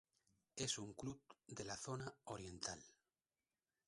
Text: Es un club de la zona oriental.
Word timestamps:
Es 0.55 0.79
un 0.79 0.95
club 0.95 1.21
de 1.45 1.63
la 1.63 1.77
zona 1.77 2.11
oriental. 2.23 2.83